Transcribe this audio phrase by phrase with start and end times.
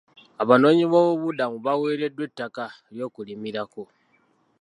[0.41, 2.63] Abanooonyiboobubudamu bawereddwa ettaka
[2.93, 3.81] ly'okulimirako.